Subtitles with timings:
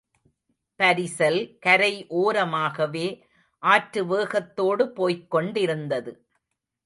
[0.79, 1.91] பரிசல் கரை
[2.13, 3.05] ஓரமாகவே
[3.63, 6.13] ஆற்று வேகத்தோடு போய்க் கொண்டிருந்தது.